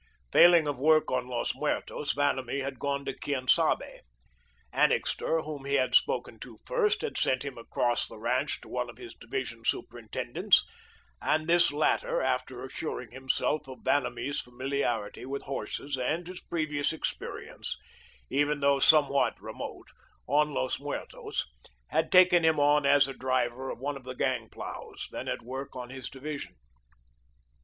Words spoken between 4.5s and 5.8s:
Annixter, whom he